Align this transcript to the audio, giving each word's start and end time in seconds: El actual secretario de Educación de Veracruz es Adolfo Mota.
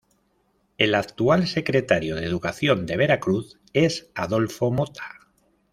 El 0.79 0.95
actual 0.95 1.45
secretario 1.47 2.15
de 2.15 2.25
Educación 2.25 2.87
de 2.87 2.97
Veracruz 2.97 3.59
es 3.73 4.09
Adolfo 4.15 4.71
Mota. 4.71 5.03